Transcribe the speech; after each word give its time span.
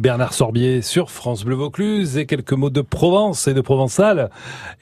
Bernard 0.00 0.32
Sorbier 0.32 0.80
sur 0.80 1.10
France 1.10 1.44
Bleu 1.44 1.54
Vaucluse 1.54 2.16
et 2.16 2.24
quelques 2.24 2.54
mots 2.54 2.70
de 2.70 2.80
Provence 2.80 3.46
et 3.48 3.52
de 3.52 3.60
Provençal 3.60 4.30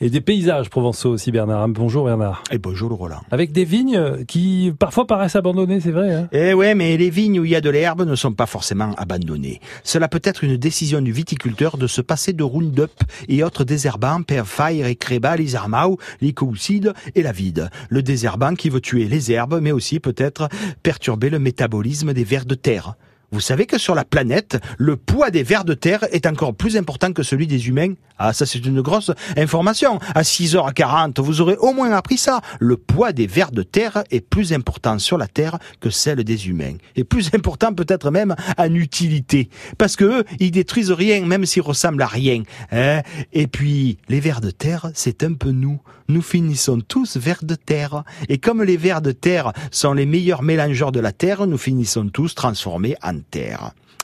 et 0.01 0.11
des 0.11 0.21
paysages 0.21 0.71
provençaux 0.71 1.11
aussi 1.11 1.33
Bernard. 1.33 1.67
Bonjour 1.71 2.05
Bernard. 2.05 2.45
Et 2.53 2.59
bonjour 2.59 2.93
Roland. 2.93 3.23
Avec 3.33 3.51
des 3.51 3.65
vignes 3.65 4.25
qui 4.27 4.73
parfois 4.79 5.09
paraissent 5.09 5.35
abandonnées, 5.35 5.81
c'est 5.81 5.91
vrai. 5.91 6.15
Hein 6.15 6.29
eh 6.31 6.55
ouais, 6.55 6.77
mais 6.77 6.97
les 6.97 7.11
vignes 7.11 7.41
où 7.41 7.45
il 7.45 7.51
y 7.51 7.57
a 7.57 7.61
de 7.61 7.69
l'herbe 7.69 8.07
ne 8.07 8.15
sont 8.15 8.33
pas 8.33 8.47
forcément 8.47 8.95
abandonnées. 8.97 9.61
Cela 9.83 10.07
peut 10.07 10.23
être 10.23 10.45
une 10.45 10.57
décision 10.57 11.01
du 11.01 11.11
viticulteur 11.11 11.79
de 11.79 11.89
se 11.89 12.01
passer 12.01 12.33
de 12.33 12.45
Roundup 12.45 12.93
et 13.29 13.43
autres 13.43 13.65
désherbants, 13.65 14.23
Perfire 14.23 14.87
et 14.87 14.95
Créba, 14.95 15.37
les 15.37 15.57
Armau, 15.57 15.99
les 16.21 16.33
et 17.17 17.23
la 17.25 17.33
vide. 17.33 17.71
Le 17.89 18.05
désherbant 18.05 18.55
qui 18.55 18.71
veut 18.71 18.81
tuer 18.81 19.09
les 19.09 19.33
herbes, 19.33 19.59
mais 19.61 19.73
aussi 19.73 19.99
peut-être 19.99 20.49
perturber 20.85 21.29
le 21.29 21.41
métabolisme 21.41 22.13
des 22.13 22.23
vers 22.23 22.45
de 22.45 22.55
terre. 22.55 22.95
Vous 23.31 23.41
savez 23.41 23.67
que 23.67 23.77
sur 23.77 23.95
la 23.95 24.07
planète, 24.07 24.59
le 24.79 24.97
poids 24.97 25.31
des 25.31 25.43
vers 25.43 25.65
de 25.65 25.75
terre 25.75 26.05
est 26.13 26.27
encore 26.27 26.55
plus 26.55 26.79
important 26.79 27.13
que 27.13 27.23
celui 27.23 27.47
des 27.47 27.69
humains 27.69 27.93
Ah, 28.19 28.33
ça 28.33 28.47
c'est 28.47 28.65
une 28.65 28.81
grosse 28.81 29.11
information. 29.37 29.99
À 30.15 30.23
6h40, 30.23 31.21
vous 31.21 31.43
aurez 31.43 31.57
au 31.57 31.75
moins 31.75 31.93
appris 31.93 32.17
ça. 32.17 32.41
Le 32.59 32.79
poids 32.79 33.13
des 33.13 33.27
vers 33.27 33.51
de 33.51 33.63
terre 33.63 34.03
est 34.11 34.23
plus 34.23 34.55
important 34.55 34.99
sur 34.99 35.19
la 35.19 35.27
Terre 35.27 35.59
que 35.79 35.91
celle 35.91 36.25
des 36.25 36.49
humains. 36.49 36.77
Et 36.97 37.05
plus 37.05 37.29
important 37.35 37.75
peut-être 37.75 38.11
même 38.11 38.35
en 38.57 38.75
utilité. 38.75 39.51
Parce 39.77 39.95
que 39.95 40.05
eux, 40.05 40.25
ils 40.41 40.51
détruisent 40.51 40.91
rien, 40.91 41.25
même 41.27 41.45
s'ils 41.45 41.63
ressemblent 41.63 42.03
à 42.03 42.07
rien. 42.07 42.43
Hein? 42.73 43.03
Et 43.35 43.47
puis, 43.47 43.99
les 44.09 44.21
vers 44.21 44.41
de 44.41 44.51
terre, 44.51 44.91
c'est 44.95 45.23
un 45.23 45.35
peu 45.35 45.51
nous. 45.51 45.81
Nous 46.09 46.23
finissons 46.23 46.81
tous 46.81 47.19
vers 47.19 47.45
de 47.45 47.55
terre. 47.55 48.05
Et 48.31 48.39
comme 48.39 48.63
les 48.63 48.79
vers 48.79 49.03
de 49.03 49.13
terre 49.13 49.53
sont 49.71 49.93
les 49.93 50.07
meilleurs 50.07 50.43
mélangeurs 50.43 50.91
de 50.91 51.01
la 51.01 51.13
Terre, 51.13 51.47
nous 51.47 51.59
finissons 51.59 52.09
tous 52.09 52.35
transformés 52.35 52.97
en 53.03 53.18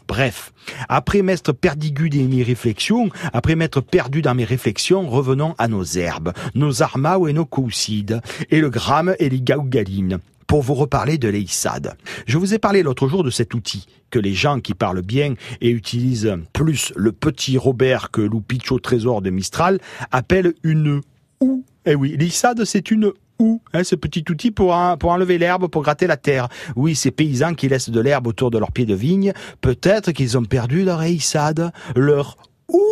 Bref, 0.07 0.53
après 0.89 1.23
m'être 1.23 1.53
perdigu 1.53 2.11
dans 2.11 2.29
mes 2.29 2.43
réflexions, 2.43 3.09
après 3.33 3.57
m'être 3.57 3.81
perdu 3.81 4.21
dans 4.21 4.35
mes 4.35 4.45
réflexions, 4.45 5.09
revenons 5.09 5.55
à 5.59 5.67
nos 5.67 5.85
herbes, 5.85 6.33
nos 6.55 6.83
armaos 6.83 7.29
et 7.29 7.33
nos 7.33 7.47
coucides, 7.47 8.21
et 8.51 8.61
le 8.61 8.69
gramme 8.69 9.15
et 9.19 9.29
les 9.31 9.41
gaugalines 9.41 10.19
pour 10.47 10.63
vous 10.63 10.75
reparler 10.75 11.19
de 11.19 11.29
l'EISAD. 11.29 11.97
Je 12.27 12.39
vous 12.39 12.55
ai 12.55 12.59
parlé 12.59 12.83
l'autre 12.83 13.09
jour 13.09 13.25
de 13.25 13.31
cet 13.31 13.55
outil 13.55 13.87
que 14.11 14.19
les 14.19 14.35
gens 14.35 14.61
qui 14.61 14.75
parlent 14.75 15.03
bien 15.03 15.35
et 15.61 15.71
utilisent 15.71 16.37
plus 16.53 16.93
le 16.97 17.13
petit 17.13 17.59
Robert 17.59 18.11
que 18.11 18.21
l'Oupitch 18.21 18.69
trésor 18.83 19.23
de 19.23 19.31
Mistral 19.31 19.81
appellent 20.13 20.55
une 20.63 21.01
ou. 21.41 21.65
Eh 21.87 21.95
oui, 21.95 22.17
l'ISAD 22.19 22.65
c'est 22.65 22.91
une 22.91 23.13
ou 23.39 23.61
hein, 23.73 23.85
ce 23.85 23.95
petit 23.95 24.25
outil 24.31 24.51
pour, 24.51 24.77
pour 24.99 25.11
enlever 25.11 25.39
l'herbe, 25.39 25.69
pour 25.69 25.83
gratter 25.83 26.07
la 26.07 26.17
terre. 26.17 26.49
Oui, 26.77 26.95
ces 26.95 27.11
paysans 27.11 27.55
qui 27.55 27.69
laissent 27.69 27.91
de 27.91 28.01
l'herbe 28.01 28.27
autour 28.27 28.51
de 28.51 28.59
leurs 28.59 28.73
pieds 28.73 28.87
de 28.87 28.95
vigne, 28.95 29.33
peut-être 29.61 30.13
qu'ils 30.13 30.39
ont 30.39 30.45
perdu 30.45 30.85
leur 30.85 31.03
eissade, 31.03 31.73
leur 31.97 32.37
ou 32.69 32.83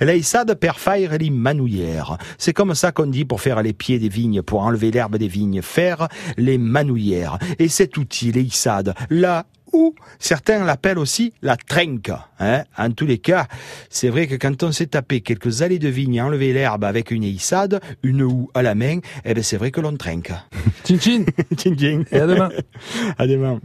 L'Aïssade 0.00 0.54
perfaire 0.60 1.16
les 1.18 1.30
manouillères. 1.30 2.18
C'est 2.38 2.52
comme 2.52 2.74
ça 2.74 2.92
qu'on 2.92 3.06
dit 3.06 3.24
pour 3.24 3.40
faire 3.40 3.62
les 3.62 3.72
pieds 3.72 3.98
des 3.98 4.08
vignes, 4.08 4.42
pour 4.42 4.62
enlever 4.62 4.90
l'herbe 4.90 5.16
des 5.16 5.28
vignes, 5.28 5.62
faire 5.62 6.08
les 6.36 6.58
manouillères. 6.58 7.38
Et 7.58 7.68
cet 7.68 7.96
outil, 7.96 8.32
l'Aïssade, 8.32 8.94
là 9.10 9.46
ou 9.72 9.94
certains 10.18 10.64
l'appellent 10.64 10.98
aussi 10.98 11.32
la 11.42 11.56
trenca. 11.56 12.28
Hein. 12.40 12.64
En 12.76 12.90
tous 12.90 13.06
les 13.06 13.18
cas, 13.18 13.46
c'est 13.90 14.08
vrai 14.08 14.26
que 14.26 14.34
quand 14.34 14.62
on 14.62 14.72
s'est 14.72 14.88
tapé 14.88 15.20
quelques 15.20 15.62
allées 15.62 15.78
de 15.78 15.88
vigne, 15.88 16.20
enlever 16.20 16.52
l'herbe 16.52 16.84
avec 16.84 17.10
une 17.10 17.24
hissade, 17.24 17.80
une 18.02 18.22
houe 18.22 18.50
à 18.54 18.62
la 18.62 18.74
main, 18.74 18.98
eh 19.24 19.34
ben 19.34 19.42
c'est 19.42 19.56
vrai 19.56 19.70
que 19.70 19.80
l'on 19.80 19.96
trinque. 19.96 20.32
Tchin 20.84 20.98
tchin. 20.98 21.24
tchin 21.56 21.74
tchin. 21.76 22.02
Et 22.10 22.20
à 22.20 22.26
demain. 22.26 22.50
à 23.18 23.26
demain. 23.26 23.56